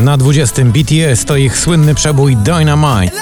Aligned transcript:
Na 0.00 0.16
20 0.16 0.64
BTS 0.64 1.24
to 1.24 1.36
ich 1.36 1.58
słynny 1.58 1.94
przebój 1.94 2.36
Dynamite. 2.36 3.16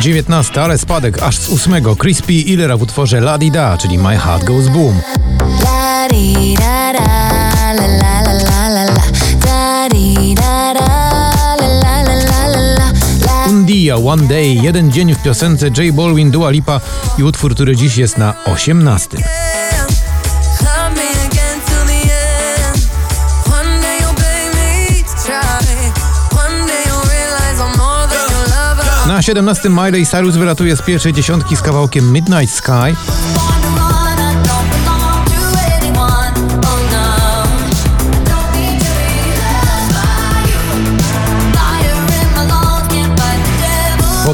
19, 0.00 0.62
ale 0.62 0.78
spadek 0.78 1.22
aż 1.22 1.38
z 1.38 1.52
8. 1.52 1.96
Crispy 1.96 2.32
Illera 2.32 2.76
w 2.76 2.82
utworze 2.82 3.18
La 3.18 3.38
Di 3.38 3.50
Da, 3.50 3.78
czyli 3.78 3.98
My 3.98 4.18
Heart 4.18 4.44
Goes 4.44 4.68
Boom. 4.68 5.00
Undia, 13.72 13.96
One 13.96 14.28
Day, 14.28 14.54
jeden 14.54 14.92
dzień 14.92 15.14
w 15.14 15.22
piosence 15.22 15.70
J 15.70 15.94
Balwin, 15.94 16.30
Dua 16.30 16.50
Lipa 16.50 16.80
i 17.18 17.22
utwór, 17.22 17.54
który 17.54 17.76
dziś 17.76 17.96
jest 17.96 18.18
na 18.18 18.34
18. 18.44 19.18
Na 29.06 29.22
17 29.22 29.68
Miley 29.68 30.06
Cyrus 30.06 30.36
wylatuje 30.36 30.76
z 30.76 30.82
pierwszej 30.82 31.12
dziesiątki 31.12 31.56
z 31.56 31.62
kawałkiem 31.62 32.12
Midnight 32.12 32.54
Sky. 32.54 32.96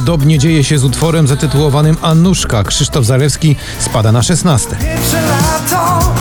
Podobnie 0.09 0.39
dzieje 0.39 0.65
się 0.65 0.79
z 0.79 0.85
utworem 0.85 1.27
zatytułowanym 1.27 1.97
Anuszka. 2.03 2.65
Krzysztof 2.65 3.05
Zalewski 3.05 3.57
spada 3.81 4.13
na 4.13 4.23
16. 4.23 4.69
Pierwsze 4.71 5.23
lato 5.23 6.13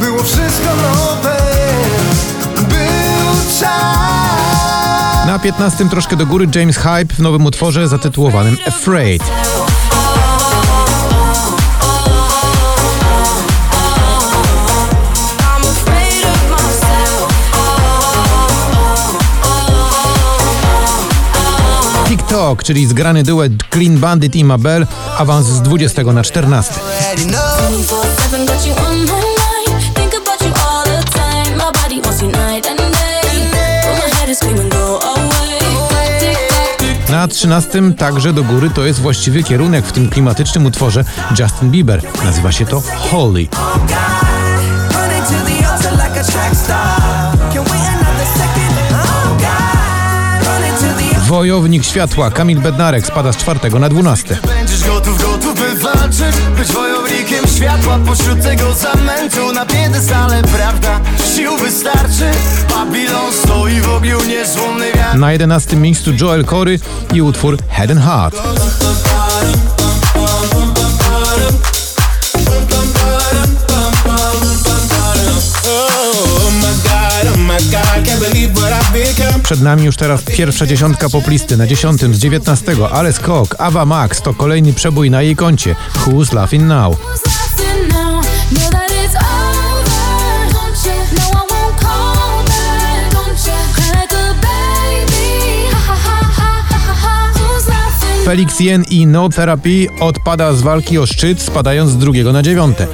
było 0.00 0.22
wszystko 0.22 0.68
nowe, 0.76 1.36
był 2.56 3.58
czas. 3.60 5.26
Na 5.26 5.38
15 5.38 5.88
troszkę 5.88 6.16
do 6.16 6.26
góry 6.26 6.46
James 6.54 6.76
Hype 6.76 7.14
w 7.14 7.18
nowym 7.18 7.46
utworze 7.46 7.88
zatytułowanym 7.88 8.56
Afraid. 8.66 9.22
TikTok, 22.30 22.62
czyli 22.62 22.86
zgrany 22.86 23.22
duet 23.22 23.52
Clean 23.70 23.98
Bandit 23.98 24.36
i 24.36 24.44
Mabel, 24.44 24.86
awans 25.18 25.46
z 25.46 25.62
20 25.62 26.02
na 26.02 26.22
14. 26.22 26.74
Already 26.74 27.24
know. 27.24 27.42
Na 37.08 37.28
13 37.28 37.82
także 37.98 38.32
do 38.32 38.44
góry 38.44 38.70
to 38.70 38.84
jest 38.84 39.00
właściwy 39.00 39.42
kierunek 39.42 39.86
w 39.86 39.92
tym 39.92 40.10
klimatycznym 40.10 40.66
utworze 40.66 41.04
Justin 41.38 41.70
Bieber. 41.70 42.02
Nazywa 42.24 42.52
się 42.52 42.66
to 42.66 42.82
Holy. 42.96 43.48
Wojownik 51.30 51.84
światła 51.84 52.30
Kamil 52.30 52.60
Bednarek 52.60 53.06
spada 53.06 53.32
z 53.32 53.36
4 53.36 53.60
na 53.80 53.88
12. 53.88 54.38
Będziesz 54.46 54.84
gotów, 54.84 55.22
gotów 55.22 55.54
by 55.54 55.74
walczyć 55.74 56.36
Być 56.56 56.72
wojownikiem 56.72 57.46
światła 57.56 57.98
pośród 58.06 58.42
tego 58.42 58.72
zamętu 58.74 59.52
Na 59.52 59.66
piedestale 59.66 60.42
prawda, 60.42 61.00
sił 61.36 61.56
wystarczy 61.56 62.30
Babilon 62.70 63.32
stoi 63.32 63.80
w 63.80 63.88
ogniu 63.88 64.18
niezłomny 64.28 64.92
wiatr 64.92 65.18
Na 65.18 65.32
11 65.32 65.76
miejscu 65.76 66.10
Joel 66.20 66.44
Corey 66.44 66.80
i 67.14 67.22
utwór 67.22 67.58
Head 67.68 67.90
and 67.90 68.00
Heart. 68.00 68.36
Przed 79.50 79.62
nami 79.62 79.84
już 79.84 79.96
teraz 79.96 80.22
pierwsza 80.22 80.66
dziesiątka 80.66 81.08
poplisty 81.08 81.56
na 81.56 81.66
dziesiątym 81.66 82.14
z 82.14 82.18
19, 82.18 82.76
ale 82.92 83.12
skok 83.12 83.56
Ava 83.58 83.84
Max 83.84 84.22
to 84.22 84.34
kolejny 84.34 84.72
przebój 84.72 85.10
na 85.10 85.22
jej 85.22 85.36
koncie. 85.36 85.76
Who's 85.94 86.34
Laughing 86.34 86.64
Now? 86.64 86.96
Felix 98.24 98.60
Yen 98.60 98.84
i 98.90 99.06
No 99.06 99.28
Therapy 99.28 99.86
odpada 100.00 100.52
z 100.52 100.62
walki 100.62 100.98
o 100.98 101.06
szczyt, 101.06 101.42
spadając 101.42 101.90
z 101.90 101.96
drugiego 101.96 102.32
na 102.32 102.42
dziewiąte. 102.42 102.86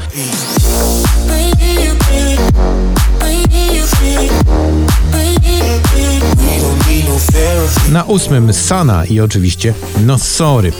Na 7.92 8.04
ósmym 8.04 8.52
Sana 8.52 9.04
i 9.04 9.20
oczywiście 9.20 9.74
No 10.06 10.18
Sorry. 10.18 10.72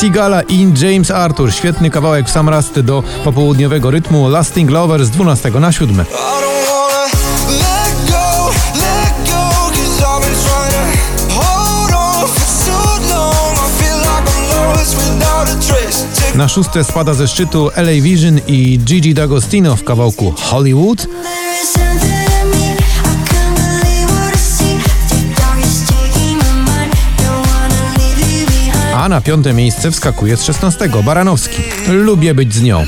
Sigala 0.00 0.42
i 0.42 0.72
James 0.82 1.10
Arthur. 1.10 1.52
Świetny 1.52 1.90
kawałek 1.90 2.26
w 2.26 2.30
sam 2.30 2.48
raz 2.48 2.70
do 2.82 3.02
popołudniowego 3.24 3.90
rytmu 3.90 4.28
Lasting 4.28 4.70
Lover 4.70 5.04
z 5.04 5.10
12 5.10 5.50
na 5.50 5.72
7. 5.72 6.04
Na 16.38 16.48
szóste 16.48 16.84
spada 16.84 17.14
ze 17.14 17.28
szczytu 17.28 17.70
LA 17.76 18.02
Vision 18.02 18.40
i 18.46 18.78
Gigi 18.78 19.14
D'Agostino 19.14 19.76
w 19.76 19.84
kawałku 19.84 20.34
Hollywood. 20.36 21.06
A 28.94 29.08
na 29.08 29.20
piąte 29.20 29.52
miejsce 29.52 29.90
wskakuje 29.90 30.36
z 30.36 30.44
16 30.44 30.88
Baranowski. 31.04 31.62
Lubię 31.88 32.34
być 32.34 32.54
z 32.54 32.62
nią. 32.62 32.86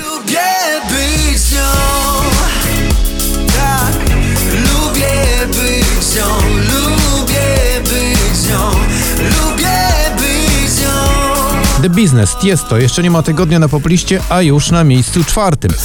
The 11.82 11.90
Business, 11.90 12.36
Tiesto, 12.40 12.78
jeszcze 12.78 13.02
nie 13.02 13.10
ma 13.10 13.22
tygodnia 13.22 13.58
na 13.58 13.68
popliście, 13.68 14.20
a 14.28 14.42
już 14.42 14.70
na 14.70 14.84
miejscu 14.84 15.24
czwartym. 15.24 15.70
To 15.70 15.76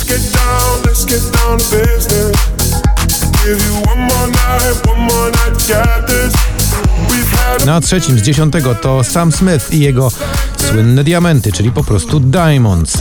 Na 7.66 7.82
trzecim 7.82 8.20
z 8.20 8.22
dziesiątego 8.22 8.76
to 8.76 9.04
Sam 9.04 9.32
Smith 9.32 9.74
i 9.74 9.80
jego 9.80 10.12
słynne 10.70 11.04
diamenty, 11.04 11.52
czyli 11.52 11.72
po 11.72 11.84
prostu 11.84 12.20
Diamonds. 12.20 12.98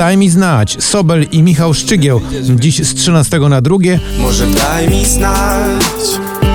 Daj 0.00 0.16
mi 0.16 0.30
znać, 0.30 0.76
Sobel 0.84 1.26
i 1.32 1.42
Michał 1.42 1.74
Szczygieł, 1.74 2.20
dziś 2.42 2.86
z 2.86 2.94
13 2.94 3.38
na 3.38 3.60
drugie, 3.60 4.00
Może 4.18 4.46
daj 4.46 4.88
mi 4.88 5.04
znać. 5.04 5.82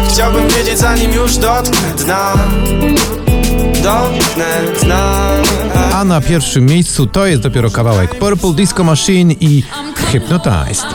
Chciałbym 0.09 0.47
wiedzieć 0.49 0.79
zanim 0.79 1.11
już 1.13 1.37
dotknę 1.37 1.93
dna. 1.97 2.33
Dotknę 3.83 4.61
dna. 4.83 5.29
A 5.93 6.05
na 6.05 6.21
pierwszym 6.21 6.65
miejscu 6.65 7.05
to 7.05 7.25
jest 7.25 7.41
dopiero 7.41 7.69
kawałek 7.69 8.15
Purple 8.15 8.53
Disco 8.53 8.83
Machine 8.83 9.33
i 9.33 9.63
Hypnotized. 10.11 10.85